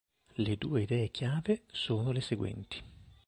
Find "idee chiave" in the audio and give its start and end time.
0.81-1.61